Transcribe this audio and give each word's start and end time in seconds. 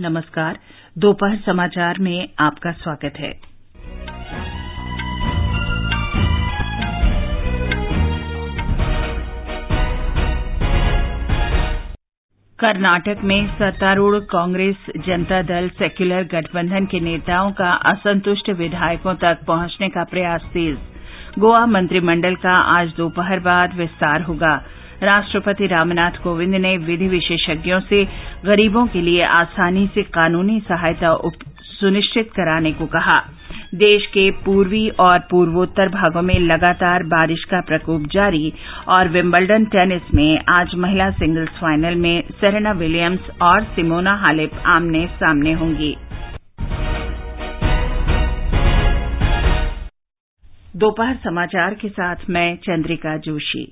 नमस्कार, 0.00 0.58
दोपहर 0.98 1.36
समाचार 1.46 1.98
में 1.98 2.28
आपका 2.38 2.72
स्वागत 2.72 3.18
है। 3.18 3.32
कर्नाटक 12.58 13.20
में 13.24 13.46
सत्तारूढ़ 13.46 14.16
कांग्रेस 14.16 14.76
जनता 15.06 15.42
दल 15.42 15.68
सेक्यूलर 15.68 16.22
गठबंधन 16.22 16.86
के 16.86 17.00
नेताओं 17.00 17.52
का 17.52 17.70
असंतुष्ट 17.72 18.50
विधायकों 18.50 19.14
तक 19.14 19.38
पहुँचने 19.46 19.88
का 19.88 20.04
प्रयास 20.04 20.42
तेज। 20.52 20.78
गोवा 21.38 21.66
मंत्रिमंडल 21.66 22.34
का 22.34 22.56
आज 22.56 22.94
दोपहर 22.96 23.40
बाद 23.40 23.74
विस्तार 23.74 24.22
होगा। 24.22 24.62
राष्ट्रपति 25.02 25.66
रामनाथ 25.66 26.22
कोविंद 26.22 26.54
ने 26.54 26.76
विधि 26.76 27.08
विशेषज्ञों 27.08 27.80
से 27.80 28.04
गरीबों 28.44 28.86
के 28.86 29.00
लिए 29.00 29.22
आसानी 29.24 29.86
से 29.94 30.02
कानूनी 30.02 30.60
सहायता 30.60 31.16
सुनिश्चित 31.70 32.30
कराने 32.32 32.72
को 32.72 32.86
कहा। 32.86 33.18
देश 33.74 34.06
के 34.06 34.30
पूर्वी 34.44 34.88
और 35.00 35.18
पूर्वोत्तर 35.18 35.88
भागों 35.88 36.22
में 36.22 36.38
लगातार 36.38 37.02
बारिश 37.02 37.44
का 37.44 37.60
प्रकोप 37.60 38.06
जारी 38.12 38.52
और 38.88 39.08
विम्बलडन 39.08 39.64
टेनिस 39.64 40.14
में 40.14 40.38
आज 40.58 40.74
महिला 40.74 41.10
सिंगल्स 41.10 41.50
फाइनल 41.50 41.94
में 41.94 42.22
सेरेना 42.40 42.72
विलियम्स 42.72 43.20
और 43.42 43.64
सिमोना 43.64 44.14
हालेप 44.14 44.62
आमने 44.66 45.06
सामने 45.06 45.52
होंगी। 45.52 45.96
दोपहर 50.76 51.14
समाचार 51.24 51.74
के 51.74 51.88
साथ 51.88 52.16
मैं 52.30 52.56
चंद्रिका 52.56 53.16
जोशी। 53.16 53.64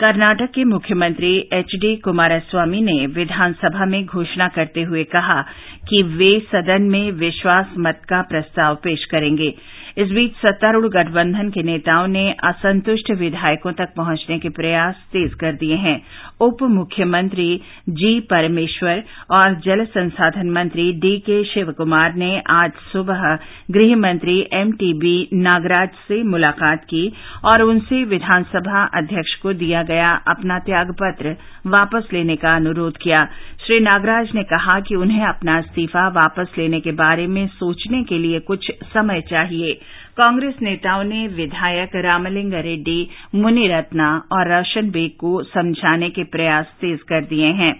कर्नाटक 0.00 0.50
के 0.54 0.64
मुख्यमंत्री 0.64 1.30
एच 1.52 1.74
डी 1.82 1.94
कुमारस्वामी 2.02 2.80
ने 2.80 2.94
विधानसभा 3.14 3.86
में 3.86 4.04
घोषणा 4.06 4.46
करते 4.56 4.82
हुए 4.90 5.02
कहा 5.14 5.40
कि 5.88 6.02
वे 6.12 6.30
सदन 6.52 6.82
में 6.90 7.10
विश्वास 7.20 7.72
मत 7.78 8.00
का 8.08 8.20
प्रस्ताव 8.30 8.74
पेश 8.84 9.04
करेंगे। 9.10 9.52
इस 9.98 10.10
बीच 10.10 10.32
सत्तारूढ़ 10.36 10.86
गठबंधन 10.88 11.48
के 11.50 11.62
नेताओं 11.62 12.06
ने 12.08 12.22
असंतुष्ट 12.44 13.10
विधायकों 13.20 13.72
तक 13.72 13.92
पहुँचने 13.96 14.38
के 14.38 14.48
प्रयास 14.58 14.94
तेज 15.12 15.34
कर 15.40 15.52
दिए 15.62 15.76
हैं। 15.76 16.00
उप 16.40 16.62
मुख्यमंत्री 16.70 17.48
जी 17.92 18.18
परमेश्वर 18.30 19.02
और 19.30 19.54
जल 19.64 19.84
संसाधन 19.88 20.50
मंत्री 20.50 20.92
डी 21.00 21.16
के 21.20 21.42
शिवकुमार 21.44 22.14
ने 22.14 22.30
आज 22.50 22.72
सुबह 22.92 23.24
गृह 23.70 23.96
मंत्री 23.98 24.38
एम 24.52 24.70
टी 24.74 24.92
बी 24.98 25.16
नागराज 25.40 25.88
से 26.08 26.22
मुलाकात 26.28 26.84
की 26.84 27.06
और 27.44 27.62
उनसे 27.62 28.02
विधानसभा 28.06 28.84
अध्यक्ष 28.98 29.34
को 29.34 29.52
दिया 29.54 29.82
गया। 29.82 29.87
अपना 29.90 30.58
त्यागपत्र 30.58 31.36
वापस 31.66 32.08
लेने 32.12 32.36
का 32.36 32.54
अनुरोध 32.56 32.96
किया। 32.96 33.24
श्री 33.66 33.80
नागराज 33.80 34.30
ने 34.34 34.42
कहा 34.42 34.80
कि 34.80 34.94
उन्हें 34.94 35.24
अपना 35.26 35.58
इस्तीफा 35.58 36.06
वापस 36.08 36.52
लेने 36.58 36.80
के 36.80 36.92
बारे 36.92 37.26
में 37.26 37.46
सोचने 37.46 38.02
के 38.02 38.18
लिए 38.18 38.38
कुछ 38.40 38.70
समय 38.84 39.20
चाहिए। 39.20 39.72
कांग्रेस 40.16 40.54
नेताओं 40.62 41.04
ने 41.04 41.26
विधायक 41.28 41.96
रामलिंग 41.96 42.52
रेड्डी 42.54 43.08
मुनिरत्ना 43.34 44.22
और 44.32 44.56
रोशन 44.56 44.90
बेग 44.90 45.10
को 45.10 45.42
समझाने 45.42 46.10
के 46.10 46.24
प्रयास 46.24 46.66
तेज 46.80 47.02
कर 47.02 47.24
दिए 47.24 47.46
हैं। 47.46 47.74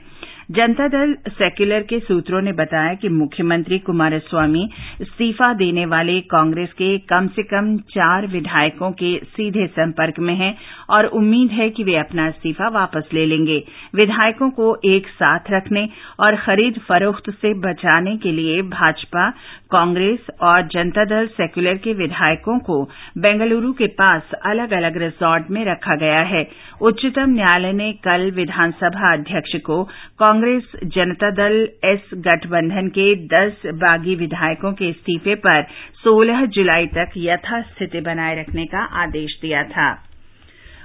जनता 0.51 0.87
दल 0.89 1.15
सेक्यूलर 1.29 1.83
के 1.83 1.99
सूत्रों 2.01 2.41
ने 2.43 2.53
बताया 2.53 2.95
कि 2.95 3.09
मुख्यमंत्री 3.09 3.79
कुमारस्वामी 3.79 4.69
इस्तीफा 5.01 5.53
देने 5.55 5.85
वाले 5.87 6.21
कांग्रेस 6.21 6.69
के 6.73 6.97
कम 6.99 7.27
से 7.27 7.43
कम 7.43 7.77
चार 7.91 8.27
विधायकों 8.27 8.91
के 8.93 9.17
सीधे 9.27 9.67
संपर्क 9.67 10.19
में 10.21 10.35
हैं 10.37 10.55
और 10.91 11.07
उम्मीद 11.07 11.51
है 11.51 11.69
कि 11.71 11.85
वे 11.85 11.97
अपना 11.97 12.27
इस्तीफा 12.29 12.69
वापस 12.69 13.09
ले 13.15 13.27
लेंगे। 13.27 13.63
विधायकों 13.95 14.51
को 14.51 14.77
एक 14.85 15.09
साथ 15.09 15.51
रखने 15.51 15.89
और 16.21 16.37
खरीद 16.37 16.79
फरोख्त 16.79 17.31
से 17.31 17.53
बचाने 17.55 18.17
के 18.17 18.33
लिए 18.33 18.63
भाजपा, 18.63 19.31
कांग्रेस 19.71 20.27
और 20.43 20.67
जनता 20.67 21.05
दल 21.05 21.27
सेक्यूलर 21.27 21.77
के 21.77 21.93
विधायकों 21.95 22.59
को 22.59 22.83
बेंगलुरू 23.19 23.73
के 23.73 23.87
पास 23.87 24.31
अलग 24.45 24.73
अलग 24.73 24.97
रिसॉर्ट 24.97 25.51
में 25.51 25.65
रखा 25.65 25.97
गया 25.97 26.21
है। 26.21 26.47
उच्चतम 26.83 27.31
न्यायालय 27.31 27.73
ने 27.73 27.93
कल 27.93 28.31
विधानसभा 28.31 29.13
अध्यक्ष 29.13 29.57
को 29.57 29.83
कांग्रेस 30.19 30.73
जनता 30.85 31.31
दल 31.31 31.69
एस 31.85 32.11
गठबंधन 32.15 32.89
के 32.89 33.15
दस 33.27 33.63
बागी 33.67 34.15
विधायकों 34.15 34.73
के 34.73 34.89
इस्तीफे 34.89 35.35
पर 35.35 35.63
16 36.05 36.45
जुलाई 36.47 36.87
तक 36.87 37.11
यथास्थिति 37.17 38.01
बनाए 38.01 38.41
रखने 38.41 38.67
का 38.67 38.85
आदेश 39.03 39.39
दिया 39.43 39.63
था। 39.63 40.08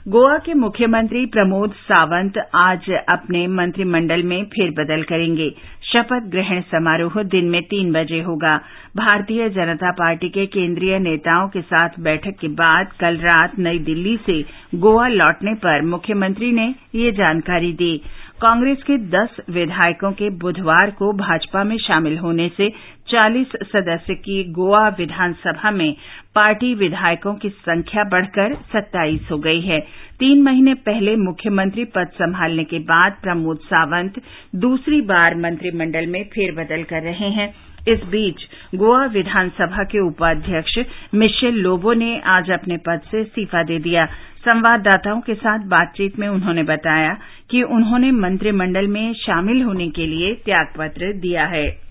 गोवा 0.10 0.38
के 0.46 0.54
मुख्यमंत्री 0.54 1.26
प्रमोद 1.34 1.74
सावंत 1.82 2.38
आज 2.62 2.90
अपने 3.10 3.46
मंत्रिमंडल 3.50 4.24
में 4.24 4.44
फेरबदल 4.46 5.04
करेंगे। 5.10 5.50
शपथ 5.92 6.28
ग्रहण 6.32 6.62
समारोह 6.72 7.22
दिन 7.26 7.46
में 7.50 7.62
तीन 7.64 7.92
बजे 7.94 8.20
होगा। 8.22 8.56
भारतीय 8.98 9.48
जनता 9.50 9.92
पार्टी 10.00 10.30
के 10.30 10.46
केंद्रीय 10.56 10.98
नेताओं 11.00 11.48
के 11.50 11.62
साथ 11.62 12.00
बैठक 12.04 12.38
के 12.42 12.48
बाद 12.60 12.92
कल 13.00 13.18
रात 13.20 13.58
नई 13.60 13.80
दिल्ली 13.86 14.18
से 14.26 14.42
गोवा 14.78 15.08
लौटने 15.08 15.54
पर 15.64 15.82
मुख्यमंत्री 15.86 16.52
ने 16.52 16.74
यह 16.96 17.12
जानकारी 17.18 17.72
दी। 17.74 17.98
कांग्रेस 18.42 18.82
के 18.84 18.98
दस 19.10 19.36
विधायकों 19.50 20.12
के 20.12 20.30
बुधवार 20.40 20.92
को 20.92 21.12
भाजपा 21.18 21.64
में 21.64 21.78
शामिल 21.78 22.18
होने 22.18 22.50
से 22.58 22.70
चालीस 23.10 23.52
सदस्य 23.72 24.14
की 24.16 24.44
गोवा 24.54 24.88
विधानसभा 24.98 25.72
में 25.72 25.94
पार्टी 26.36 26.74
विधायकों 26.74 27.34
की 27.36 27.50
संख्या 27.50 28.04
बढ़कर 28.04 28.54
सत्ताईस 28.56 29.28
हो 29.32 29.38
गई 29.38 29.62
है। 29.62 29.80
तीन 30.20 30.42
महीने 30.42 30.74
पहले 30.74 31.16
मुख्यमंत्री 31.16 31.86
पद 31.86 32.08
संभालने 32.08 32.64
के 32.64 32.80
बाद 32.80 33.12
प्रमोद 33.22 33.58
सावंत 33.58 34.22
दूसरी 34.56 35.02
बार 35.02 35.36
मंत्रिमंडल 35.36 36.06
में 36.06 36.24
फेरबदल 36.24 36.84
कर 36.84 37.02
रहे 37.02 37.30
हैं। 37.30 37.54
इस 37.88 38.04
बीच 38.04 38.44
गोवा 38.76 39.06
विधानसभा 39.06 39.84
के 39.84 40.00
उपाध्यक्ष 40.08 40.78
मिशेल 41.16 41.56
लोबो 41.56 41.94
ने 41.94 42.22
आज 42.26 42.52
अपने 42.52 42.78
पद 42.78 43.02
से 43.12 43.22
इस्तीफा 43.22 43.64
दे 43.64 43.80
दिया। 43.80 44.06
संवाददाताओं 44.46 45.22
के 45.22 45.34
साथ 45.34 45.60
बातचीत 45.60 46.20
में 46.20 46.28
उन्होंने 46.28 46.64
बताया 46.64 47.18
कि 47.50 47.64
उन्होंने 47.64 48.12
मंत्रिमंडल 48.12 48.88
में 48.88 49.14
शामिल 49.14 49.62
होने 49.62 49.90
के 49.90 50.06
लिए 50.06 50.34
त्यागपत्र 50.34 51.14
दिया 51.14 51.46
है। 51.46 51.83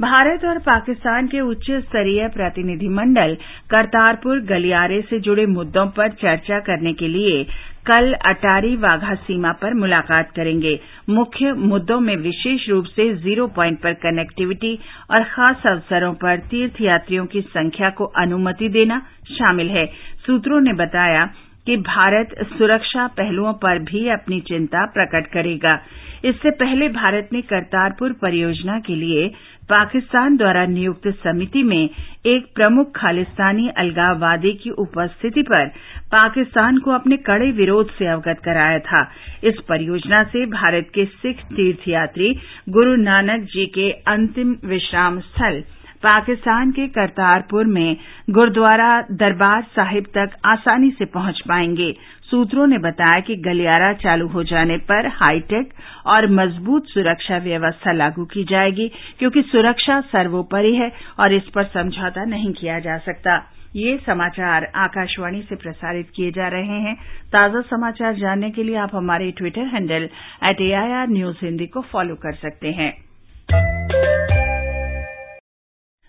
भारत 0.00 0.44
और 0.44 0.58
पाकिस्तान 0.66 1.26
के 1.28 1.40
उच्च 1.42 1.70
स्तरीय 1.78 2.26
प्रतिनिधिमंडल 2.28 3.34
करतारपुर 3.70 4.40
गलियारे 4.46 5.00
से 5.00 5.18
जुड़े 5.20 5.46
मुद्दों 5.48 5.86
पर 5.96 6.10
चर्चा 6.20 6.58
करने 6.68 6.92
के 6.92 7.08
लिए 7.08 7.42
कल 7.86 8.12
अटारी 8.26 8.74
वाघा 8.76 9.14
सीमा 9.16 9.52
पर 9.62 9.74
मुलाकात 9.74 10.30
करेंगे। 10.36 10.78
मुख्य 11.08 11.52
मुद्दों 11.64 11.98
में 12.00 12.14
विशेष 12.18 12.68
रूप 12.68 12.84
से 12.86 13.12
ज़ीरो 13.16 13.46
प्वाइंट 13.48 13.80
पर 13.82 13.94
कनेक्टिविटी 14.02 14.74
और 15.10 15.24
खास 15.26 15.66
अवसरों 15.66 16.12
पर 16.22 16.38
तीर्थयात्रियों 16.50 17.26
की 17.26 17.40
संख्या 17.50 17.90
को 17.90 18.04
अनुमति 18.22 18.68
देना 18.68 19.02
शामिल 19.30 19.70
है। 19.70 19.86
सूत्रों 20.26 20.60
ने 20.60 20.72
बताया 20.76 21.28
कि 21.66 21.76
भारत 21.86 22.34
सुरक्षा 22.52 23.06
पहलुओं 23.16 23.52
पर 23.62 23.78
भी 23.84 24.08
अपनी 24.10 24.40
चिंता 24.42 24.84
प्रकट 24.92 25.26
करेगा। 25.32 25.78
इससे 26.24 26.50
पहले 26.56 26.88
भारत 26.92 27.28
ने 27.32 27.40
करतारपुर 27.42 28.12
परियोजना 28.22 28.78
के 28.80 28.94
लिए 28.94 29.26
पाकिस्तान 29.70 30.36
द्वारा 30.36 30.64
नियुक्त 30.66 31.06
समिति 31.24 31.62
में 31.62 31.88
एक 32.26 32.46
प्रमुख 32.54 32.90
खालिस्तानी 32.96 33.68
अलगाववादी 33.78 34.52
की 34.62 34.70
उपस्थिति 34.84 35.42
पर 35.42 35.66
पाकिस्तान 36.12 36.78
को 36.84 36.90
अपने 36.90 37.16
कड़े 37.26 37.50
विरोध 37.58 37.90
से 37.98 38.06
अवगत 38.12 38.40
कराया 38.44 38.78
था। 38.86 39.02
इस 39.44 39.60
परियोजना 39.68 40.22
से 40.32 40.44
भारत 40.52 40.88
के 40.94 41.04
सिख 41.16 41.42
तीर्थयात्री 41.52 42.34
गुरु 42.68 42.96
नानक 43.02 43.44
जी 43.54 43.66
के 43.74 43.90
अंतिम 44.12 44.56
विश्राम 44.68 45.20
स्थल 45.22 45.62
पाकिस्तान 46.02 46.70
के 46.70 46.86
करतारपुर 46.88 47.66
में 47.66 47.96
गुरुद्वारा 48.30 49.00
दरबार 49.12 49.62
साहिब 49.70 50.04
तक 50.14 50.36
आसानी 50.46 50.90
से 50.90 51.04
पहुँच 51.04 51.40
पाएँगे। 51.48 51.92
सूत्रों 52.30 52.66
ने 52.66 52.78
बताया 52.78 53.20
कि 53.20 53.36
गलियारा 53.36 53.92
चालू 53.94 54.26
हो 54.28 54.42
जाने 54.44 54.76
पर 54.84 55.06
हाईटेक 55.14 55.72
और 56.06 56.26
मज़बूत 56.30 56.88
सुरक्षा 56.88 57.38
व्यवस्था 57.38 57.92
लागू 57.92 58.24
की 58.24 58.44
जाएगी, 58.44 58.88
क्योंकि 59.18 59.42
सुरक्षा 59.42 60.00
सर्वोपरि 60.06 60.74
है 60.74 60.90
और 61.20 61.32
इस 61.32 61.48
पर 61.54 61.64
समझौता 61.64 62.24
नहीं 62.24 62.52
किया 62.52 62.78
जा 62.78 62.98
सकता। 62.98 63.36
ये 63.76 63.96
समाचार 64.06 64.64
आकाशवाणी 64.76 65.42
से 65.42 65.56
प्रसारित 65.56 66.10
किए 66.16 66.30
जा 66.30 66.48
रहे 66.48 66.78
हैं। 66.80 66.94
ताज़ा 67.32 67.60
समाचार 67.60 68.14
जानने 68.14 68.50
के 68.50 68.62
लिए 68.62 68.76
आप 68.76 68.94
हमारे 68.94 69.30
Twitter 69.30 69.66
handle 69.74 70.08
AIR 70.44 71.08
news 71.08 71.44
Hindi 71.44 71.66
को 71.66 71.80
फॉलो 71.92 72.14
कर 72.14 72.34
सकते 72.34 72.68
हैं। 72.70 72.92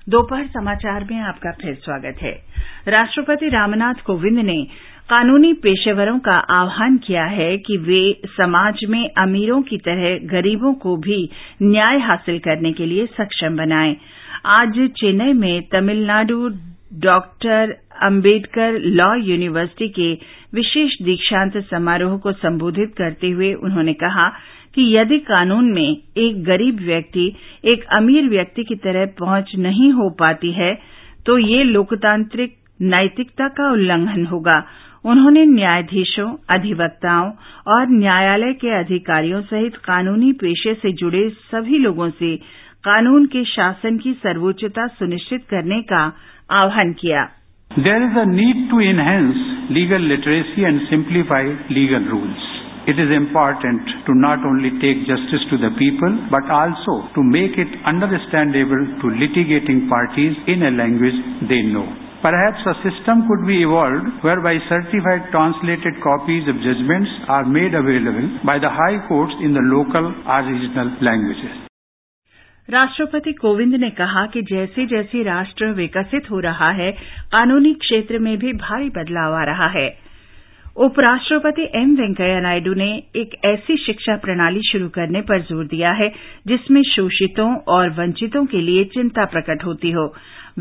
दोपहर 0.09 0.45
समाचार 0.47 1.03
में 1.03 1.19
आपका 1.21 1.51
फिर 1.51 1.73
स्वागत 1.75 2.21
है। 2.21 2.31
राष्ट्रपति 2.87 3.49
रामनाथ 3.49 4.01
कोविंद 4.05 4.39
ने 4.39 4.55
कानूनी 5.09 5.51
पेशेवरों 5.63 6.17
का 6.19 6.37
आह्वान 6.55 6.97
किया 6.97 7.25
है 7.31 7.57
कि 7.57 7.77
वे 7.79 8.01
समाज 8.29 8.83
में 8.89 9.03
अमीरों 9.17 9.61
की 9.61 9.77
तरह 9.77 10.17
गरीबों 10.31 10.73
को 10.83 10.95
भी 10.97 11.19
न्याय 11.61 11.99
हासिल 11.99 12.39
करने 12.39 12.71
के 12.71 12.85
लिए 12.85 13.05
सक्षम 13.17 13.57
बनाएँ। 13.57 13.95
आज 14.57 14.79
चेन्नई 14.97 15.33
में 15.33 15.61
Tamil Nadu 15.71 16.49
doctor 17.01 17.77
Ambedkar 18.03 18.79
law 18.91 19.13
university 19.23 19.87
के 19.89 20.11
विशेष 20.53 20.91
दीक्षांत 21.01 21.57
समारोह 21.65 22.17
को 22.17 22.31
संबोधित 22.37 22.93
करते 22.97 23.29
हुए 23.29 23.53
उन्होंने 23.63 23.93
कहा 23.93 24.27
यदि 24.77 25.19
कानून 25.19 25.71
में 25.71 25.97
एक 26.17 26.43
गरीब 26.43 26.79
व्यक्ति 26.79 27.35
एक 27.65 27.83
अमीर 27.83 28.29
व्यक्ति 28.29 28.63
की 28.63 28.75
तरह 28.75 29.05
पहुँच 29.05 29.51
नहीं 29.55 29.91
हो 29.91 30.09
पाती 30.09 30.51
है 30.51 30.79
तो 31.25 31.37
यह 31.37 31.63
लोकतांत्रिक 31.63 32.55
नैतिकता 32.81 33.47
का 33.47 33.71
उल्लंघन 33.71 34.25
होगा 34.25 34.65
उन्होंने 35.05 35.45
न्यायाधीशों, 35.45 36.35
अधिवक्ताओं 36.55 37.31
और 37.67 37.87
न्यायालय 37.89 38.53
के 38.53 38.69
अधिकारियों 38.79 39.41
सहित 39.41 39.75
कानूनी 39.75 40.31
पेशे 40.31 40.73
से 40.73 40.91
जुड़े 40.91 41.29
सभी 41.29 41.77
लोगों 41.77 42.09
से 42.09 42.35
कानून 42.83 43.25
के 43.25 43.43
शासन 43.43 43.97
की 43.97 44.13
सर्वोच्चता 44.13 44.87
सुनिश्चित 44.87 45.45
करने 45.49 45.81
का 45.81 46.13
आह्वान 46.51 46.93
किया 46.93 47.29
There 47.85 48.03
is 48.03 48.15
a 48.17 48.25
need 48.25 48.69
to 48.69 48.79
enhance 48.79 49.37
legal 49.69 50.01
literacy 50.01 50.63
and 50.63 50.81
simplify 50.89 51.43
legal 51.69 52.01
rules. 52.15 52.48
It 52.88 53.00
is 53.00 53.10
important 53.10 53.80
to 54.06 54.12
not 54.14 54.44
only 54.44 54.70
take 54.80 55.08
justice 55.08 55.44
to 55.50 55.56
the 55.56 55.72
people, 55.80 56.12
but 56.30 56.44
also 56.52 57.08
to 57.16 57.22
make 57.24 57.56
it 57.56 57.72
understandable 57.84 58.84
to 59.00 59.06
litigating 59.08 59.88
parties 59.88 60.36
in 60.46 60.62
a 60.62 60.70
language 60.70 61.16
they 61.48 61.62
know. 61.62 61.88
Perhaps 62.20 62.60
a 62.66 62.74
system 62.84 63.28
could 63.28 63.46
be 63.46 63.62
evolved 63.62 64.24
whereby 64.24 64.56
certified 64.68 65.28
translated 65.30 66.00
copies 66.02 66.48
of 66.48 66.56
judgments 66.60 67.10
are 67.28 67.44
made 67.44 67.74
available 67.74 68.40
by 68.44 68.58
the 68.58 68.68
high 68.68 68.96
courts 69.08 69.34
in 69.40 69.52
the 69.52 69.60
local 69.60 70.08
or 70.08 70.40
regional 70.48 70.88
languages. 71.00 71.64
राष्ट्रपति 72.70 73.32
कोविंद 73.32 73.74
ने 73.74 73.90
कहा 73.90 74.26
कि 74.26 74.42
जैसे 74.42 74.86
जैसे 74.86 75.22
राष्ट्र 75.22 75.66
विकसित 75.72 76.30
हो 76.30 76.40
रहा 76.40 76.70
है 76.70 76.90
कानूनी 77.32 77.72
क्षेत्र 77.74 78.18
में 78.18 78.36
भी 78.38 78.52
भारी 78.62 78.88
बदलाव 78.90 79.34
आ 79.34 79.44
रहा 79.44 79.66
है 79.68 79.88
उपराष्ट्रपति 80.77 81.63
एम 81.75 81.95
वेंकैया 81.95 82.39
नायडू 82.39 82.73
ने 82.73 82.87
एक 83.15 83.31
ऐसी 83.45 83.75
शिक्षा 83.77 84.15
प्रणाली 84.15 84.61
शुरू 84.71 84.89
करने 84.89 85.21
पर 85.21 85.41
ज़ोर 85.41 85.65
दिया 85.65 85.91
है 85.91 86.09
जिसमें 86.47 86.81
शोषितों 86.89 87.49
और 87.75 87.89
वंचितों 87.89 88.45
के 88.45 88.61
लिए 88.61 88.83
चिंता 88.93 89.25
प्रकट 89.25 89.65
होती 89.65 89.91
हो। 89.91 90.05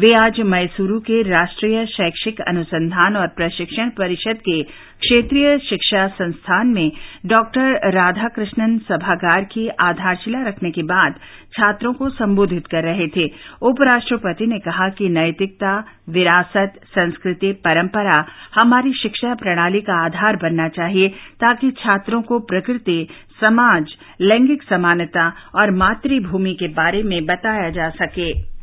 वे 0.01 0.13
आज 0.15 0.39
मैसूरू 0.47 0.99
के 1.01 1.21
राष्ट्रीय 1.23 1.85
शैक्षिक 1.87 2.41
अनुसंधान 2.41 3.17
और 3.17 3.27
प्रशिक्षण 3.37 3.89
परिषद 3.91 4.39
के 4.45 4.63
क्षेत्रीय 5.03 5.57
शिक्षा 5.59 6.07
संस्थान 6.19 6.67
में 6.75 6.91
डॉक्टर 7.27 7.89
राधाकृष्णन 7.95 8.77
सभागार 8.89 9.45
की 9.53 9.67
आधारशिला 9.87 10.43
रखने 10.49 10.71
के 10.71 10.83
बाद 10.91 11.15
छात्रों 11.57 11.93
को 11.93 12.09
संबोधित 12.11 12.67
कर 12.67 12.85
रहे 12.85 13.07
थे। 13.17 13.27
उपराष्ट्रपति 13.63 14.47
ने 14.47 14.59
कहा 14.59 14.89
कि 14.99 15.09
नैतिकता, 15.09 15.73
विरासत, 16.09 16.79
संस्कृति, 16.89 17.53
परंपरा 17.65 18.25
हमारी 18.61 18.93
शिक्षा 18.93 19.35
प्रणाली 19.35 19.81
का 19.81 20.05
आधार 20.05 20.37
बनना 20.43 20.69
चाहिए 20.77 21.09
ताकि 21.41 21.71
छात्रों 21.81 22.21
को 22.23 22.39
प्रकृति, 22.53 23.01
समाज, 23.41 23.97
लैंगिक 24.21 24.63
समानता 24.63 25.33
और 25.55 25.71
मातृभूमि 25.77 26.55
के 26.55 26.69
बारे 26.75 27.03
में 27.03 27.25
बताया 27.27 27.69
जा 27.71 27.89
सके। 27.97 28.58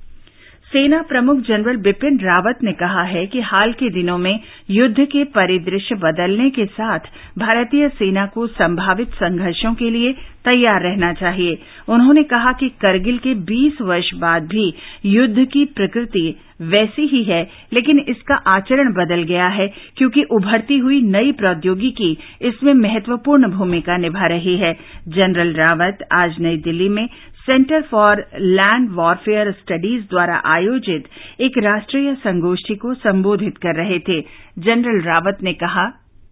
सेना 0.71 1.01
प्रमुख 1.01 1.39
जनरल 1.47 1.75
बिपिन 1.77 2.17
रावत 2.19 2.59
ने 2.63 2.71
कहा 2.73 3.01
है 3.05 3.25
कि 3.33 3.41
हाल 3.49 3.73
के 3.73 3.89
दिनों 3.89 4.17
में 4.17 4.39
युद्ध 4.69 5.05
के 5.11 5.23
परिदृश्य 5.35 5.95
बदलने 5.95 6.49
के 6.49 6.65
साथ 6.67 7.09
भारतीय 7.39 7.87
सेना 7.91 8.25
को 8.33 8.47
संभावित 8.49 9.11
संघर्षों 9.15 9.73
के 9.73 9.89
लिए 9.89 10.13
तैयार 10.45 10.81
रहना 10.83 11.11
चाहिए। 11.13 11.57
उन्होंने 11.89 12.23
कहा 12.23 12.51
कि 12.53 12.69
करगिल 12.81 13.17
के 13.17 13.33
20 13.45 13.81
वर्ष 13.81 14.09
बाद 14.15 14.47
भी 14.47 14.65
युद्ध 15.07 15.45
की 15.53 15.63
प्रकृति 15.75 16.25
वैसी 16.63 17.05
ही 17.07 17.23
है, 17.23 17.41
लेकिन 17.73 17.99
इसका 18.09 18.35
आचरण 18.47 18.91
बदल 18.93 19.23
गया 19.23 19.47
है 19.49 19.67
क्योंकि 19.97 20.23
उभरती 20.31 20.77
हुई 20.77 20.99
नई 21.07 21.31
प्रौद्योगिकी 21.39 22.11
इसमें 22.41 22.73
महत्वपूर्ण 22.75 23.49
भूमिका 23.51 23.97
निभा 23.97 24.27
रही 24.27 24.55
है। 24.57 24.73
जनरल 25.09 25.53
रावत 25.53 26.07
आज 26.13 26.35
नई 26.39 26.57
दिल्ली 26.59 26.89
में 26.89 27.07
centre 27.47 27.81
for 27.81 28.19
land 28.39 28.89
warfare 28.91 29.51
studies 29.51 30.03
द्वारा 30.03 30.41
आयोजित 30.45 31.07
एक 31.41 31.57
राष्ट्रीय 31.63 32.13
संगोष्ठी 32.15 32.75
को 32.75 32.93
संबोधित 32.93 33.57
कर 33.57 33.75
रहे 33.75 33.99
थे 33.99 34.19
जनरल 34.59 35.01
रावत 35.01 35.43
ने 35.43 35.53
कहा 35.53 35.85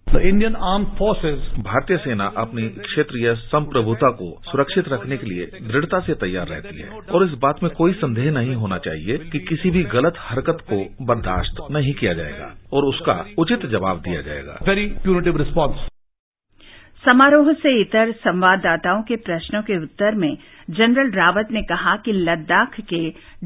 The 0.08 0.22
Indian 0.22 0.56
Armed 0.70 0.90
Forces 0.98 1.46
भारतीय 1.60 1.98
सेना 1.98 2.26
अपनी 2.38 2.68
क्षेत्रीय 2.80 3.34
संप्रभुता 3.36 4.10
को 4.12 4.28
सुरक्षित 4.46 4.90
रखने 4.90 5.18
के 5.18 5.28
लिए 5.28 5.46
दृढ़ता 5.62 6.00
से 6.00 6.14
तैयार 6.16 6.48
रहती 6.48 6.82
है 6.82 7.00
और 7.12 7.26
इस 7.26 7.38
बात 7.42 7.64
में 7.64 7.72
कोई 7.72 7.94
संदेह 7.94 8.32
नहीं 8.32 8.56
होना 8.56 8.78
चाहिए 8.78 9.18
कि 9.32 9.40
किसी 9.46 9.72
भी 9.72 9.84
गलत 9.94 10.20
हरकत 10.20 10.66
को 10.70 10.84
बर्दाश्त 11.06 11.66
नहीं 11.72 11.94
किया 11.94 12.14
जाएगा 12.14 12.54
और 12.74 12.86
उसका 12.86 13.24
उचित 13.38 13.66
जवाब 13.72 14.02
दिया 14.02 14.22
जाएगा 14.22 14.60
very 14.66 14.88
punitive 15.08 15.42
response. 15.42 15.90
समारोह 17.06 17.52
से 17.56 17.72
इतर 17.82 18.12
संवाददाताओं 18.18 19.02
के 19.04 19.16
प्रश्नों 19.24 19.62
के 19.64 19.78
उत्तर 19.78 20.16
में 20.16 20.32
जनरल 20.72 21.10
रावत 21.14 21.48
ने 21.52 21.62
कहा 21.72 21.96
कि 22.06 22.12
लद्दाख 22.20 22.80
के 22.92 23.02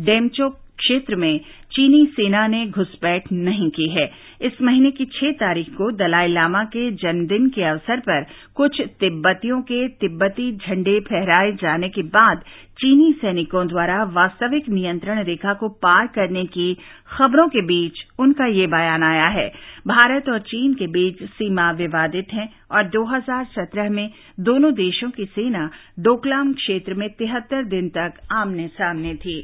डेमचोक 0.05 0.57
क्षेत्र 0.79 1.15
में 1.17 1.33
चीनी 1.77 2.05
सेना 2.05 2.45
ने 2.47 2.65
घुसपैठ 2.67 3.23
नहीं 3.31 3.69
की 3.69 3.87
है। 3.89 4.05
इस 4.41 4.61
महीने 4.61 4.91
की 4.91 5.05
छह 5.05 5.31
तारीख 5.31 5.67
को 5.69 5.91
दलाई 5.91 6.27
लामा 6.27 6.63
के 6.63 6.89
जन्मदिन 6.91 7.49
के 7.49 7.63
अवसर 7.63 7.99
पर 7.99 8.23
कुछ 8.55 8.81
तिब्बतियों 8.99 9.61
के 9.61 9.87
तिब्बती 9.87 10.51
झंडे 10.57 10.99
फहराए 10.99 11.51
जाने 11.51 11.89
के 11.89 12.01
बाद 12.01 12.41
चीनी 12.77 13.11
सैनिकों 13.13 13.67
द्वारा 13.67 14.03
वास्तविक 14.03 14.69
नियंत्रण 14.69 15.23
रेखा 15.23 15.53
को 15.53 15.69
पार 15.69 16.07
करने 16.07 16.45
की 16.45 16.73
खबरों 17.07 17.47
के 17.47 17.61
बीच 17.61 18.03
उनका 18.19 18.45
ये 18.45 18.67
बयान 18.67 19.03
आया 19.03 19.27
है। 19.27 19.47
भारत 19.87 20.29
और 20.29 20.39
चीन 20.39 20.73
के 20.73 20.87
बीच 20.87 21.23
सीमा 21.23 21.71
विवादित 21.71 22.33
है 22.33 22.49
और 22.71 22.89
2017 22.89 23.89
में 23.89 24.09
दोनों 24.39 24.73
देशों 24.73 25.09
की 25.09 25.25
सेना 25.25 25.69
डोकलाम 25.99 26.53
क्षेत्र 26.53 26.93
में 26.93 27.09
तिहत्तर 27.09 27.63
दिन 27.63 27.89
तक 27.89 28.19
आमने 28.31 28.67
सामने 28.67 29.15
थी। 29.15 29.39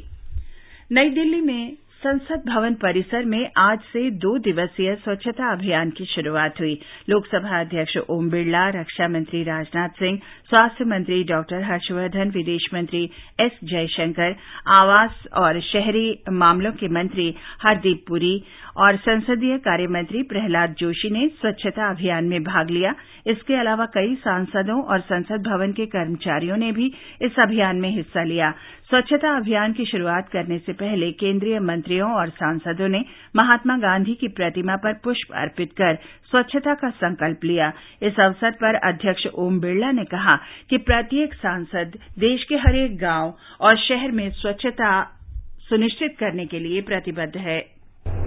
नई 0.91 1.09
दिल्ली 1.09 1.41
में 1.41 1.82
संसद 2.03 2.41
भवन 2.47 2.73
परिसर 2.73 3.25
में 3.25 3.50
आज 3.57 3.79
से 3.91 4.09
दो 4.11 4.38
दिवसीय 4.38 4.94
स्वच्छता 4.95 5.51
अभियान 5.51 5.89
की 5.89 6.05
शुरुआत 6.05 6.59
हुई। 6.59 6.73
लोकसभा 7.09 7.59
अध्यक्ष 7.59 7.97
ओम 8.09 8.29
बिरला 8.29 8.67
रक्षा 8.69 9.07
मंत्री 9.07 9.44
राजनाथ 9.44 9.89
सिंह, 9.89 10.17
स्वास्थ्य 10.50 10.85
मंत्री 10.85 11.23
डॉक्टर 11.23 11.63
हर्षवर्धन, 11.63 12.29
विदेश 12.29 12.67
मंत्री 12.73 13.09
एस 13.39 13.51
जयशंकर, 13.63 14.35
आवास 14.67 15.23
और 15.38 15.59
शहरी 15.61 16.19
मामलों 16.29 16.71
के 16.71 16.88
मंत्री 16.88 17.35
हरदीप 17.63 18.03
पुरी 18.07 18.44
और 18.77 18.95
संसदीय 18.97 19.57
कार्य 19.57 19.88
मंत्री 19.88 20.23
प्रहलाद 20.23 20.75
जोशी 20.79 21.09
ने 21.09 21.27
स्वच्छता 21.27 21.89
अभियान 21.89 22.25
में 22.25 22.44
भाग 22.44 22.69
लिया। 22.69 22.94
इसके 23.27 23.55
अलावा 23.55 23.85
कई 23.85 24.15
सांसदों 24.15 24.81
और 24.83 25.00
संसद 25.00 25.47
भवन 25.47 25.71
के 25.71 25.85
कर्मचारियों 25.85 26.57
ने 26.57 26.71
भी 26.71 26.91
इस 27.21 27.39
अभियान 27.39 27.75
में 27.75 27.89
हिस्सा 27.89 28.23
लिया। 28.23 28.51
स्वच्छता 28.89 29.35
अभियान 29.38 29.73
की 29.73 29.85
शुरुआत 29.85 30.29
करने 30.29 30.57
से 30.57 30.73
पहले 30.73 31.11
केंद्रीय 31.11 31.59
मंत्रियों 31.93 32.12
और 32.12 32.29
सांसदों 32.29 32.88
ने 32.88 33.03
महात्मा 33.35 33.77
गांधी 33.77 34.13
की 34.15 34.27
प्रतिमा 34.27 34.75
पर 34.75 34.93
पुष्प 34.93 35.33
अर्पित 35.35 35.71
कर 35.71 35.95
स्वच्छता 36.31 36.73
का 36.73 36.89
संकल्प 36.89 37.43
लिया। 37.43 37.71
इस 38.03 38.19
अवसर 38.19 38.51
पर 38.51 38.75
अध्यक्ष 38.88 39.27
ओम 39.35 39.59
बिरला 39.59 39.91
ने 39.91 40.05
कहा 40.05 40.35
कि 40.69 40.77
प्रत्येक 40.77 41.33
सांसद 41.33 41.97
देश 42.19 42.43
के 42.43 42.55
हरेक 42.55 42.97
गाँव 42.97 43.33
और 43.62 43.77
शहर 43.77 44.12
में 44.12 44.29
स्वच्छता 44.31 44.91
सुनिश्चित 45.69 46.17
करने 46.19 46.45
के 46.45 46.59
लिए 46.59 46.81
प्रतिबद्ध 46.81 47.38
है। 47.38 47.59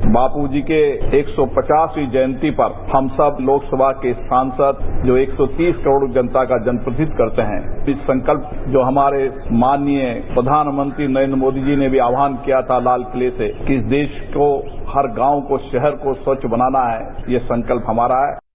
बापू 0.07 0.49
जी 0.49 0.61
के 0.63 0.81
150वीं 1.19 2.07
जयंती 2.11 2.51
पर 2.51 2.75
हम 2.97 3.09
सब 3.09 3.39
लोकसभा 3.41 3.91
के 3.93 4.13
सांसद 4.15 5.03
जो 5.07 5.17
130 5.19 5.81
करोड़ 5.85 6.11
जनता 6.11 6.45
का 6.45 6.59
जनप्रतिनिधित्व 6.59 7.15
करते 7.15 7.43
हैं। 7.43 7.87
इस 7.87 7.97
संकल्प 7.97 8.51
जो 8.69 8.83
हमारे 8.83 9.33
माननीय 9.53 10.15
प्रधानमंत्री 10.35 11.09
नरेन्द्र 11.09 11.37
मोदी 11.37 11.61
जी 11.61 11.77
ने 11.77 11.89
भी 11.89 11.99
आह्वान 11.99 12.37
किया 12.37 12.63
था 12.63 12.79
लाल 12.79 13.05
किले 13.05 13.31
से 13.31 13.49
कि 13.67 13.75
इस 13.75 13.85
देश 13.85 14.21
को, 14.31 14.57
हर 14.89 15.13
गाँव 15.13 15.41
को, 15.41 15.59
शहर 15.59 15.91
को 15.91 16.15
स्वच्छ 16.15 16.47
बनाना 16.47 16.89
है। 16.89 17.33
ये 17.33 17.39
संकल्प 17.39 17.85
हमारा 17.87 18.27
है। 18.27 18.46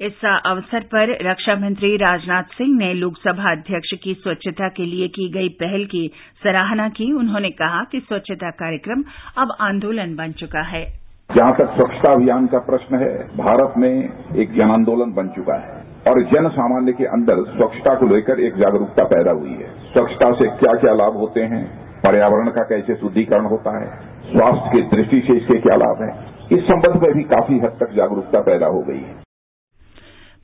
इस 0.00 0.24
अवसर 0.24 0.84
पर 0.92 1.10
रक्षा 1.22 1.54
मंत्री 1.56 1.96
राजनाथ 1.96 2.54
सिंह 2.54 2.76
ने 2.78 2.92
लोकसभा 2.94 3.50
अध्यक्ष 3.52 3.92
की 4.04 4.14
स्वच्छता 4.14 4.68
के 4.68 4.86
लिए 4.86 5.08
की 5.08 5.28
गई 5.32 5.48
पहल 5.60 5.84
की 5.84 6.06
सराहना 6.44 6.88
की। 6.88 7.12
उन्होंने 7.12 7.50
कहा 7.52 7.82
कि 7.92 8.00
स्वच्छता 8.00 8.50
कार्यक्रम 8.56 9.04
अब 9.38 9.54
आंदोलन 9.60 10.14
बन 10.16 10.32
चुका 10.32 10.62
है। 10.64 10.84
जहाँ 11.30 11.54
तक 11.56 11.70
स्वच्छता 11.76 12.12
अभियान 12.12 12.46
का 12.46 12.58
प्रश्न 12.64 12.98
है, 12.98 13.14
भारत 13.36 13.74
में 13.78 13.90
एक 14.36 14.52
जन 14.52 14.70
आंदोलन 14.72 15.12
बन 15.12 15.28
चुका 15.28 15.58
है 15.58 15.82
और 16.06 16.22
जन 16.24 16.48
सामान्य 16.50 16.92
के 16.92 17.04
अंदर 17.12 17.42
स्वच्छता 17.52 17.94
को 17.94 18.14
लेकर 18.14 18.40
एक 18.40 18.56
जागरूकता 18.56 19.04
पैदा 19.06 19.30
हुई 19.32 19.52
है। 19.52 19.72
स्वच्छता 19.92 20.32
से 20.32 20.48
क्या 20.58 20.74
क्या 20.80 20.94
लाभ 20.94 21.16
होते 21.16 21.42
हैं, 21.44 21.64
पर्यावरण 22.02 22.50
का 22.50 22.62
कैसे 22.64 22.94
शुद्धिकरण 22.96 23.46
होता 23.46 23.78
है, 23.78 23.88
स्वास्थ्य 24.28 24.70
की 24.72 24.82
दृष्टि 24.96 25.20
से 25.20 25.36
इसके 25.36 25.60
क्या 25.60 25.76
लाभ 25.78 26.02
हैं, 26.02 26.14
इस 26.52 26.64
संबंध 26.64 27.02
में 27.02 27.12
भी 27.12 27.22
काफ़ी 27.30 27.58
हद 27.58 27.78
तक 27.80 27.94
जागरूकता 27.96 28.40
पैदा 28.42 28.66
हो 28.68 28.82
गई 28.82 29.00
है। 29.00 29.23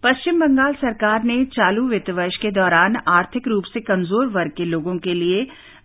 पश्चिम 0.03 0.39
बंगाल 0.41 0.75
सरकार 0.75 1.25
ने 1.25 1.35
चालू 1.47 1.83
वित्त 1.89 2.09
वर्ष 2.11 2.37
के 2.37 2.51
दौरान 2.51 2.97
आर्थिक 3.09 3.49
रूप 3.49 3.65
से 3.65 3.81
कमज़ोर 3.81 4.27
वर्ग 4.37 4.51
के 4.51 4.65
लोगों 4.65 4.97
के 4.99 5.15
लिए 5.15 5.43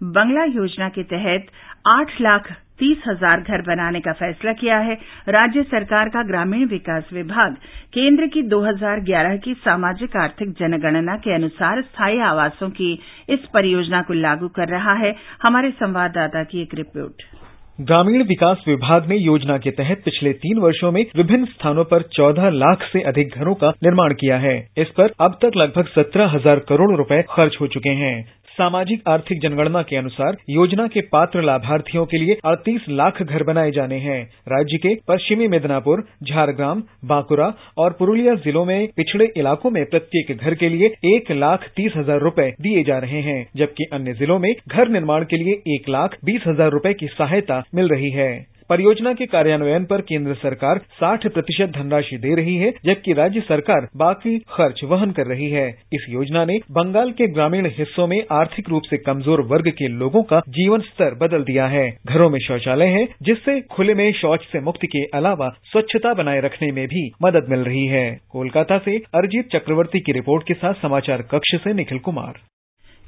बंगला 0.10 0.44
योजना 0.46 0.88
के 0.90 1.04
तहत 1.04 1.48
आठ 1.88 2.22
लाख 2.22 2.52
तीस 2.80 3.04
हज़ार 3.08 3.42
घर 3.42 3.62
बनाने 3.62 4.00
का 4.00 4.12
फैसला 4.14 4.54
किया 4.54 4.78
है। 4.80 4.94
राज्य 5.30 5.64
सरकार 5.64 6.10
का 6.10 6.24
ग्रामीण 6.24 6.66
विकास 6.68 7.10
विभाग 7.14 7.56
केंद्र 7.94 8.28
की 8.28 8.44
2011 8.50 9.38
की 9.38 9.54
सामाजिक 9.62 10.18
आर्थिक 10.18 10.52
जनगणना 10.60 11.16
के 11.18 11.34
अनुसार 11.36 11.82
स्थायी 11.82 12.20
आवासों 12.26 12.70
की 12.70 12.94
इस 13.30 13.48
परियोजना 13.54 14.02
को 14.02 14.14
लागू 14.16 14.48
कर 14.48 14.70
रहा 14.70 14.94
है। 14.98 15.16
हमारे 15.44 15.72
संवाददाता 15.74 16.44
की 16.44 16.62
एक 16.62 16.76
रिपोर्ट। 16.76 17.45
ग्रामीण 17.82 18.22
विकास 18.24 18.64
विभाग 18.68 19.08
ने 19.08 19.16
योजना 19.16 19.58
के 19.58 19.72
तहत 19.72 20.02
पिछले 20.06 20.32
तीन 20.34 20.60
वर्षों 20.60 20.92
में 20.92 21.06
विभिन्न 21.16 21.46
स्थानों 21.46 21.84
पर 21.84 22.02
चौदह 22.14 22.50
लाख 22.50 22.84
से 22.84 23.02
अधिक 23.02 23.34
घरों 23.38 23.56
का 23.56 23.70
निर्माण 23.84 24.14
किया 24.14 24.38
है। 24.38 24.56
इस 24.78 24.88
पर 24.88 25.12
अब 25.20 25.38
तक 25.42 25.58
लगभग 25.58 25.88
सत्रह 25.88 26.30
हज़ार 26.30 26.60
करोड़ 26.60 26.96
रुपए 26.98 27.22
खर्च 27.22 27.58
हो 27.62 27.68
चुके 27.68 27.90
हैं। 27.90 28.16
सामाजिक 28.56 29.02
आर्थिक 29.08 29.40
जनगणना 29.42 29.82
के 29.82 29.96
अनुसार 29.96 30.38
योजना 30.50 30.86
के 30.88 31.02
पात्र 31.12 31.42
लाभार्थियों 31.42 32.06
के 32.06 32.18
लिए 32.18 32.38
अड़तीस 32.46 32.86
लाख 32.92 33.22
घर 33.24 33.44
बनाए 33.44 33.72
जाने 33.72 33.98
हैं। 34.00 34.22
राज्य 34.48 34.78
के 34.78 34.94
पश्चिमी 35.08 35.48
मिदनापुर, 35.48 36.04
झारग्राम, 36.24 36.84
बांकुरा 37.06 37.52
और 37.78 37.96
पुरुलिया 38.00 38.36
जिलों 38.46 38.66
में 38.66 38.88
पिछड़े 38.98 39.32
इलाकों 39.38 39.72
में 39.72 39.84
प्रत्येक 39.86 40.36
घर 40.38 40.56
के 40.56 40.70
लिए 40.70 40.94
एक 41.16 41.32
लाख 41.34 41.68
तीस 41.76 41.94
हज़ार 41.98 42.20
रूपए 42.20 42.50
दिए 42.62 42.84
जा 42.84 42.98
रहे 43.00 43.22
हैं, 43.22 43.46
जबकि 43.58 43.90
अन्य 43.94 44.14
जिलों 44.14 44.40
में 44.40 44.54
घर 44.68 44.90
निर्माण 44.90 45.26
के 45.26 45.44
लिए 45.44 45.62
एक 45.76 45.90
लाख 45.90 46.18
बीस 46.26 46.44
हज़ार 46.48 46.72
रूपए 46.72 46.94
की 46.94 47.08
सहायता 47.12 47.64
मिल 47.76 47.90
रही 47.90 48.12
है। 48.12 48.34
परियोजना 48.70 49.14
के 49.14 49.26
कार्यान्वयन 49.26 49.84
पर 49.86 50.02
केंद्र 50.02 50.34
सरकार 50.34 50.80
60 51.00 51.28
प्रतिशत 51.28 51.72
धनराशि 51.76 52.18
दे 52.18 52.34
रही 52.36 52.56
है, 52.56 52.72
जबकि 52.86 53.14
राज्य 53.14 53.42
सरकार 53.42 53.88
बाकी 53.98 54.38
खर्च 54.50 54.82
वहन 54.84 55.12
कर 55.12 55.28
रही 55.28 55.50
है। 55.50 55.68
इस 55.94 56.06
योजना 56.10 56.46
ने 56.46 56.58
बंगाल 56.72 57.12
के 57.12 57.28
ग्रामीण 57.28 57.66
हिस्सों 57.70 58.08
में 58.08 58.22
आर्थिक 58.32 58.70
रूप 58.70 58.84
से 58.84 58.98
कमज़ोर 58.98 59.42
वर्ग 59.42 59.70
के 59.72 59.88
लोगों 59.88 60.24
का 60.24 60.40
जीवन 60.50 60.82
स्तर 60.82 61.16
बदल 61.16 61.44
दिया 61.44 61.68
है। 61.68 61.86
घरों 62.08 62.30
में 62.30 62.40
शौचालय 62.40 62.88
है, 62.88 63.06
जिससे 63.22 63.60
खुले 63.72 63.94
में 63.94 64.12
शौच 64.14 64.48
से 64.52 64.60
मुक्ति 64.62 64.88
के 64.88 65.04
अलावा 65.18 65.50
स्वच्छता 65.72 66.14
बनाए 66.14 66.40
रखने 66.40 66.72
में 66.72 66.88
भी 66.88 67.10
मदद 67.24 67.50
मिल 67.50 67.60
रही 67.60 67.86
है। 67.86 68.20
कोलकाता 68.30 68.78
से 68.78 68.98
अरिजीत 69.16 69.52
चक्रवर्ती 69.52 70.00
की 70.00 70.12
रिपोर्ट 70.12 70.48
के 70.48 70.54
साथ 70.54 70.82
समाचार 70.82 71.22
कक्ष 71.22 71.56
से 71.56 71.74
निखिल 71.74 72.00
कुमार। 72.00 72.42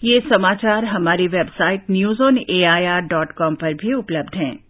ये 0.04 0.20
समाचार 0.20 0.86
हमारी 0.86 1.28
website 1.28 1.92
news 1.92 2.22
on 2.24 2.38
AIR 2.50 3.02
dot 3.08 3.32
com 3.32 3.56
पर 3.56 3.74
भी 3.74 3.94
उपलब्ध 3.94 4.36
हैं। 4.36 4.67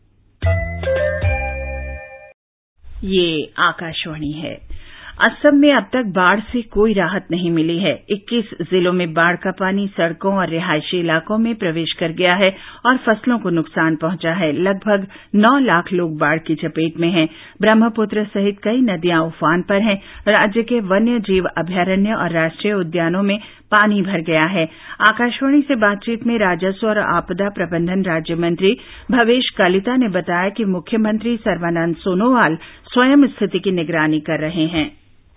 है। 3.05 4.77
असम 5.25 5.55
में 5.55 5.73
अब 5.73 5.83
तक 5.83 6.03
बाढ़ 6.05 6.39
से 6.39 6.61
कोई 6.61 6.93
राहत 6.93 7.27
नहीं 7.31 7.51
मिली 7.51 7.79
है। 7.79 8.05
21 8.09 8.45
जिलों 8.61 8.93
में 8.93 9.13
बाढ़ 9.13 9.35
का 9.35 9.51
पानी 9.51 9.87
सड़कों 9.87 10.35
और 10.35 10.49
रिहायशी 10.49 10.99
इलाकों 10.99 11.37
में 11.37 11.55
प्रवेश 11.55 11.93
कर 11.93 12.11
गया 12.11 12.35
है 12.35 12.55
और 12.85 12.97
फ़सलों 12.97 13.39
को 13.39 13.49
नुकसान 13.49 13.95
पहुँचा 13.95 14.33
है। 14.33 14.51
लगभग 14.51 15.07
9 15.35 15.59
लाख 15.59 15.93
लोग 15.93 16.17
बाढ़ 16.17 16.39
की 16.39 16.55
चपेट 16.55 16.99
में 16.99 17.11
हैं। 17.11 17.29
ब्रह्मपुत्र 17.61 18.23
सहित 18.23 18.59
कई 18.63 18.81
नदियाँ 18.81 19.21
उफान 19.21 19.61
पर 19.61 19.81
हैं। 19.81 20.01
राज्य 20.27 20.63
के 20.63 20.79
वन्य 20.79 21.19
जीव 21.19 21.45
अभयारण्य 21.57 22.13
और 22.13 22.31
राष्ट्रीय 22.31 22.73
उद्यानों 22.73 23.23
में 23.23 23.39
पानी 23.71 24.01
भर 24.01 24.21
गया 24.21 24.45
है। 24.47 24.65
आकाशवाणी 25.07 25.61
से 25.61 25.75
बातचीत 25.75 26.25
में 26.27 26.37
राजस्व 26.39 26.87
और 26.87 26.99
आपदा 26.99 27.49
प्रबंधन 27.49 28.03
राज्य 28.03 28.35
मंत्री 28.35 28.77
भवेश 29.11 29.49
कलिता 29.57 29.95
ने 29.95 30.07
बताया 30.11 30.49
कि 30.49 30.65
मुख्यमंत्री 30.67 31.35
सर्बानंद 31.37 31.95
सोनोवाल 31.95 32.57
स्वयं 32.93 33.27
स्थिति 33.27 33.59
की 33.59 33.71
निगरानी 33.71 34.19
कर 34.19 34.39
रहे 34.39 34.65
हैं। 34.67 34.87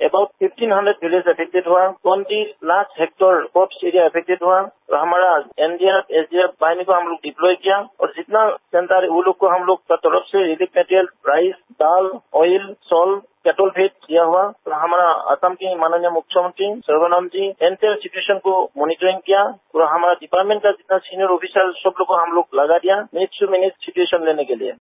About 0.01 0.29
fifteen 0.41 0.73
hundred 0.73 0.97
village 1.05 1.27
affected 1.29 1.67
हुआ 1.69 1.87
twenty 2.05 2.43
lakh 2.65 2.95
hectare 3.01 3.41
crops 3.47 3.81
area 3.85 4.05
affected 4.05 4.39
हुआ। 4.45 4.61
और 4.61 4.97
हमारा 4.99 5.33
एनडीआरएफ 5.59 6.11
एसडीआरएफ 6.11 6.55
बाहिनी 6.61 6.85
को 6.85 6.93
हम 6.93 7.09
लोग 7.09 7.19
डिप्लॉय 7.25 7.55
किया 7.55 7.77
और 8.01 8.13
जितना 8.17 8.49
जनता 8.75 8.97
है, 8.97 9.09
वो 9.09 9.23
लोग 9.23 9.37
को 9.37 9.49
हम 9.49 9.65
लोग 9.65 9.83
तरफ़ 9.93 10.25
से 10.27 10.43
relief 10.43 10.69
material 10.79 11.09
rice 11.29 11.55
dal 11.83 12.11
oil 12.35 12.75
salt 12.83 13.23
cattle 13.45 13.71
feed 13.71 13.91
दिया 14.11 14.23
हुआ। 14.25 14.43
तो 14.67 14.75
हमारा 14.77 15.09
असम 15.33 15.55
के 15.55 15.75
माननीय 15.77 16.11
मुख्यमंत्री 16.11 16.73
सर्बानंद 16.81 17.29
जी 17.29 17.49
एंटायर 17.49 17.97
सिचुएशन 17.97 18.39
को 18.45 18.63
मॉनिटरिंग 18.79 19.19
किया। 19.27 19.43
और 19.43 19.87
हमारा 19.87 20.15
डिपार्टमेंट 20.15 20.63
का 20.63 20.71
जितना 20.71 20.99
सीनियर 20.99 21.31
ऑफिसर 21.31 21.73
सब 21.73 21.99
लोग 21.99 22.07
को 22.07 22.15
हम 22.15 22.33
लोग 22.33 22.61
लगा 22.61 22.79
दिया 22.79 23.01
मिनट 23.15 23.41
टू 23.41 23.49
मिनट 23.49 23.73
सिचुएशन 23.81 24.25
लेने 24.27 24.45
के 24.45 24.55
लिए। 24.55 24.73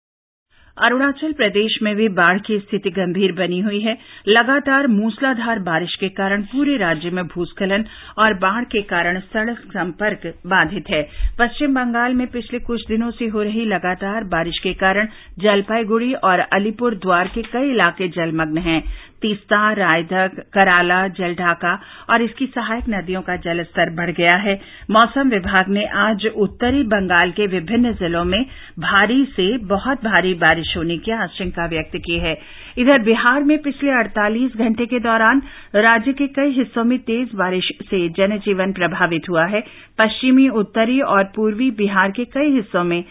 अरुणाचल 0.77 1.33
प्रदेश 1.33 1.79
में 1.83 1.95
भी 1.97 2.09
बाढ़ 2.09 2.39
की 2.39 2.59
स्थिति 2.59 2.91
गंभीर 2.91 3.33
बनी 3.33 3.59
हुई 3.61 3.81
है। 3.81 3.97
लगातार 4.29 4.87
मूसलाधार 4.87 5.59
बारिश 5.59 5.95
के 5.95 6.09
कारण 6.09 6.43
पूरे 6.43 6.77
राज्य 6.77 7.11
में 7.11 7.25
भूस्खलन 7.27 7.85
और 8.19 8.35
बाढ़ 8.35 8.65
के 8.65 8.83
कारण 8.83 9.19
सड़क 9.33 9.59
संपर्क 9.69 10.27
बाधित 10.47 10.91
है। 10.91 11.03
पश्चिम 11.39 11.75
बंगाल 11.75 12.15
में 12.15 12.27
पिछले 12.27 12.59
कुछ 12.59 12.87
दिनों 12.89 13.11
से 13.11 13.27
हो 13.27 13.43
रही 13.43 13.65
लगातार 13.65 14.25
बारिश 14.25 14.59
के 14.59 14.75
कारण 14.75 15.09
जलपाईगुड़ी 15.39 16.13
और 16.15 16.41
अलीपुर 16.53 16.95
द्वार 16.97 17.29
के 17.29 17.43
कई 17.43 17.71
इलाके 17.71 18.09
जलमग्न 18.09 18.59
हैं। 18.59 18.81
तीस्ता 19.23 19.73
रायधक 19.73 20.43
कराला, 20.55 21.09
जलढाका 21.09 21.73
और 22.11 22.23
इसकी 22.23 22.47
सहायक 22.47 22.85
नदियों 22.89 23.23
का 23.23 23.37
जलस्तर 23.37 23.91
बढ़ 23.91 24.11
गया 24.11 24.37
है। 24.37 24.61
मौसम 24.91 25.29
विभाग 25.29 25.69
ने 25.69 25.85
आज 25.97 26.27
उत्तरी 26.37 26.83
बंगाल 26.83 27.31
के 27.31 27.47
विभिन्न 27.47 27.93
जिलों 27.93 28.25
में 28.25 28.43
भारी 28.79 29.25
से 29.25 29.47
बहुत 29.59 30.05
भारी 30.05 30.35
बारिश 30.35 30.77
होने 30.77 30.97
की 30.99 31.13
आशंका 31.13 31.67
व्यक्त 31.67 31.97
की 31.97 32.19
है। 32.19 32.37
इधर 32.79 32.99
बिहार 32.99 33.43
में 33.43 33.57
पिछले 33.59 33.91
48 33.91 34.57
घंटे 34.57 34.87
के 34.87 35.01
दौरान 35.01 35.43
राज्य 35.75 36.13
के 36.13 36.27
कई 36.27 36.51
हिस्सों 36.51 36.85
में 36.85 36.99
तेज 36.99 37.29
बारिश 37.35 37.73
से 37.83 38.09
जनजीवन 38.09 38.73
प्रभावित 38.73 39.29
हुआ 39.29 39.47
है। 39.47 39.61
पश्चिमी, 39.99 40.49
उत्तरी 40.49 41.01
और 41.01 41.25
पूर्वी 41.25 41.71
बिहार 41.71 42.11
के 42.11 42.25
कई 42.25 42.55
हिस्सों 42.55 42.85
में 42.85 43.03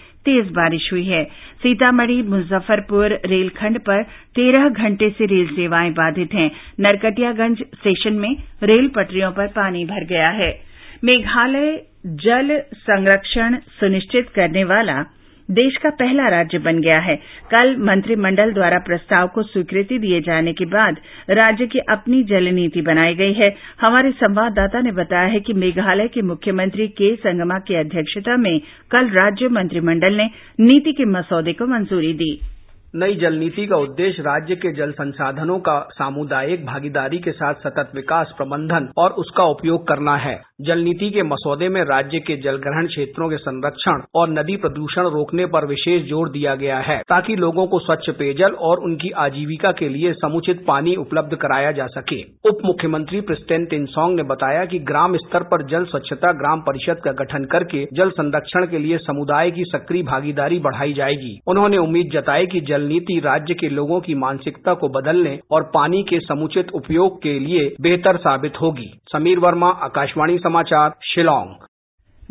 है। 1.06 1.24
सीतामढ़ी, 1.64 2.22
मुजफ्फरपुर 2.22 3.20
रेलखंड 3.26 3.80
पर 3.80 4.04
तेरह 4.36 4.70
घंटे 4.70 5.10
से 5.10 5.26
रेल 5.26 5.48
सेवाएँ 5.48 5.92
बाधित 5.92 6.34
हैं। 6.34 6.52
नरकटियागंज 6.80 7.58
स्टेशन 7.60 8.14
में 8.14 8.36
रेल 8.64 8.88
पटरियों 8.88 9.32
पर 9.32 9.48
पानी 9.48 9.86
भर 9.86 10.06
गया 10.06 10.30
है। 10.30 10.60
मेघालय 11.04 11.82
जल 12.06 12.62
संरक्षण 12.74 13.56
सुनिश्चित 13.56 14.30
करने 14.30 14.64
वाला 14.64 15.06
देश 15.52 15.78
का 15.78 15.90
पहला 15.90 16.28
राज्य 16.28 16.60
बन 16.60 16.82
गया 16.82 17.00
है। 17.00 17.16
कल 17.52 17.76
मंत्रिमंडल 17.78 18.52
द्वारा 18.54 18.80
प्रस्ताव 18.80 19.28
को 19.28 19.44
स्वीकृति 19.44 20.00
दिए 20.00 20.22
जाने 20.22 20.54
के 20.54 20.66
बाद 20.66 20.98
राज्य 21.30 21.68
की 21.68 21.80
अपनी 21.80 22.24
जल 22.24 22.44
नीति 22.44 22.82
बनाई 22.82 23.16
गई 23.16 23.34
है। 23.34 23.56
हमारे 23.82 24.12
संवाददाता 24.12 24.82
ने 24.82 24.92
बताया 24.92 25.28
है 25.28 25.40
कि 25.40 25.54
मेघालय 25.54 26.08
के 26.08 26.22
मुख्यमंत्री 26.22 26.88
के 26.88 27.16
संगमा 27.16 27.60
की 27.60 27.76
अध्यक्षता 27.76 28.38
में 28.38 28.60
कल 28.92 29.10
राज्य 29.10 29.48
मंत्रिमंडल 29.48 30.14
ने 30.14 30.30
नीति 30.60 30.92
के 30.92 31.06
मसौदे 31.06 31.54
को 31.54 31.68
मंजूरी 31.68 32.14
दी। 32.14 32.57
नई 32.96 33.16
जल 33.16 33.34
नीति 33.34 33.66
का 33.68 33.78
उद्देश्य 33.78 34.22
राज्य 34.24 34.56
के 34.56 34.72
जल 34.74 34.92
संसाधनों 34.92 35.58
का 35.60 35.80
सामुदायिक 35.94 36.66
भागीदारी 36.66 37.18
के 37.20 37.32
साथ 37.32 37.56
सतत 37.64 37.90
विकास, 37.96 38.34
प्रबंधन 38.38 38.88
और 38.98 39.12
उसका 39.14 39.44
उपयोग 39.46 39.88
करना 39.88 40.16
है। 40.18 40.36
जल 40.62 40.80
नीति 40.80 41.10
के 41.12 41.24
मसौदे 41.24 41.68
में 41.70 41.82
राज्य 41.84 42.20
के 42.20 42.36
जलग्रहण 42.44 42.88
क्षेत्रों 42.88 43.30
के 43.30 43.38
संरक्षण 43.38 44.02
और 44.16 44.30
नदी 44.30 44.56
प्रदूषण 44.58 45.08
रोकने 45.08 45.46
पर 45.48 45.66
विशेष 45.66 46.08
ज़ोर 46.10 46.30
दिया 46.30 46.54
गया 46.56 46.78
है, 46.80 46.98
ताकि 47.00 47.36
लोगों 47.36 47.66
को 47.68 47.80
स्वच्छ 47.80 48.10
पेयजल 48.12 48.56
और 48.62 48.80
उनकी 48.84 49.10
आजीविका 49.18 49.72
के 49.74 49.90
लिए 49.90 50.14
समुचित 50.16 50.64
पानी 50.68 50.96
उपलब्ध 50.96 51.36
कराया 51.36 51.72
जा 51.72 51.88
सके। 51.90 52.22
उप 52.50 52.66
मुख्यमंत्री 52.66 53.22
प्रिस्टेन 53.24 53.66
टिनसोंग 53.66 54.16
ने 54.16 54.24
बताया 54.26 54.64
कि 54.66 54.80
ग्राम 54.86 55.18
स्तर 55.18 55.44
पर 55.44 55.66
जल 55.68 55.86
स्वच्छता 55.86 56.32
ग्राम 56.40 56.62
परिषद 56.62 57.02
का 57.04 57.12
गठन 57.20 57.46
करके 57.52 57.86
जल 57.94 58.10
संरक्षण 58.14 58.66
के 58.68 58.80
लिए 58.80 58.98
समुदाय 59.04 59.52
की 59.52 59.64
सक्रिय 59.68 60.04
भागीदारी 60.06 60.60
बढ़ाई 60.62 60.94
जाएगी। 60.94 61.38
उन्होंने 61.48 61.78
उम्मीद 61.80 62.10
जताई 62.14 62.46
कि 62.48 62.60
जल 62.68 62.77
नीति 62.82 63.20
राज्य 63.20 63.54
के 63.54 63.70
लोगों 63.70 64.00
की 64.02 64.16
मानसिकता 64.16 64.74
को 64.74 64.90
बदलने 64.90 65.40
और 65.52 65.64
पानी 65.64 66.04
के 66.04 66.20
समुचित 66.20 66.68
उपयोग 66.74 67.22
के 67.24 67.40
लिए 67.40 67.76
बेहतर 67.82 68.18
साबित 68.18 68.54
होगी। 68.62 69.00
समीर 69.14 69.40
वर्मा, 69.40 69.70
आकाशवाणी 69.70 70.38
समाचार, 70.38 70.94
शिलांग। 71.04 71.56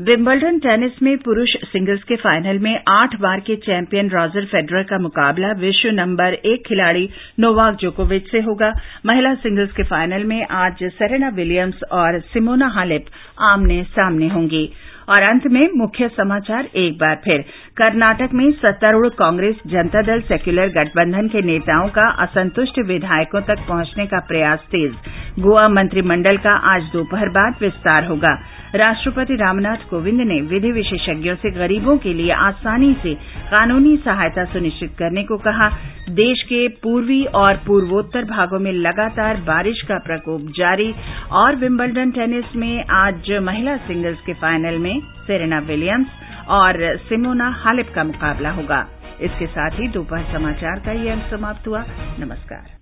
विम्बलडन 0.00 0.59
टेनिस 0.59 1.03
में 1.03 1.19
पुरुष 1.19 1.49
सिंगल्स 1.65 2.03
के 2.03 2.17
फाइनल 2.17 2.59
में 2.59 2.81
आठ 2.88 3.21
बार 3.21 3.41
के 3.41 3.57
चैंपियन 3.57 4.11
रॉजर 4.11 4.45
फेडरर 4.45 4.83
का 4.83 4.99
मुकाबला 4.99 5.53
विश्व 5.53 5.88
नंबर 5.88 6.35
एक 6.35 6.67
खिलाड़ी 6.67 7.09
नोवाक 7.41 7.75
जोकोविच 7.75 8.31
से 8.31 8.41
होगा। 8.41 8.73
महिला 9.07 9.35
सिंगल्स 9.35 9.73
के 9.73 9.83
फाइनल 9.83 10.25
में 10.25 10.47
आज 10.47 10.76
सेरेना 10.83 11.29
विलियम्स 11.29 11.81
और 11.93 12.21
सिमोना 12.21 12.67
हालेप 12.67 13.07
आमने 13.41 13.83
सामने 13.83 14.29
होंगी। 14.29 14.73
और 15.09 15.23
अंत 15.23 15.47
में 15.47 15.69
मुख्य 15.77 16.09
समाचार 16.09 16.69
एक 16.77 16.99
बार 16.99 17.15
फिर। 17.25 17.45
कर्नाटक 17.77 18.33
में 18.35 18.51
सत्तारूढ़ 18.53 19.09
कांग्रेस 19.09 19.57
जनता 19.67 20.03
दल 20.03 20.21
सेक्यूलर 20.21 20.69
गठबंधन 20.69 21.29
के 21.29 21.43
नेताओं 21.43 21.89
का 21.89 22.09
असंतुष्ट 22.23 22.79
विधायकों 22.79 23.41
तक 23.41 23.65
पहुँचने 23.69 24.07
का 24.07 24.21
प्रयास 24.21 24.59
तेज। 24.71 24.93
गोवा 25.39 25.69
मंत्रिमंडल 25.69 26.37
का 26.37 26.55
आज 26.73 26.83
दोपहर 26.93 27.29
बाद 27.29 27.55
विस्तार 27.61 28.05
होगा। 28.05 28.35
राष्ट्रपति 28.75 29.35
रामनाथ 29.35 29.88
कोविंद 29.90 30.20
ने 30.20 30.40
विधि 30.40 30.70
विशेषज्ञों 30.73 31.35
से 31.35 31.50
गरीबों 31.50 31.96
के 31.96 32.12
लिए 32.14 32.32
आसानी 32.32 32.92
से 33.02 33.14
कानूनी 33.50 33.96
सहायता 33.96 34.44
सुनिश्चित 34.44 34.90
करने 34.99 35.23
को 35.23 35.37
कहा। 35.37 35.68
देश 36.11 36.42
के 36.42 36.66
पूर्वी 36.82 37.25
और 37.35 37.56
पूर्वोत्तर 37.56 38.25
भागों 38.25 38.58
में 38.58 38.73
लगातार 38.73 39.37
बारिश 39.37 39.82
का 39.82 39.99
प्रकोप 39.99 40.40
जारी 40.56 40.94
और 41.32 41.56
विम्बलडन 41.56 42.11
टेनिस 42.11 42.56
में 42.56 42.85
आज 42.90 43.32
महिला 43.42 43.76
सिंगल्स 43.76 44.20
के 44.26 44.35
फाइनल 44.35 44.78
में 44.78 45.00
सेरेना 45.26 45.58
विलियम्स 45.58 46.06
और 46.49 46.96
सिमोना 46.99 47.49
हालिप 47.49 47.92
का 47.94 48.04
मुकाबला 48.04 48.50
होगा। 48.50 48.87
इसके 49.20 49.46
साथ 49.46 49.70
ही 49.70 49.88
दोपहर 49.88 50.32
समाचार 50.32 50.78
का 50.78 50.92
ये 50.92 51.11
अंक 51.11 51.23
समाप्त 51.30 51.68
हुआ। 51.68 51.85
नमस्कार। 52.18 52.75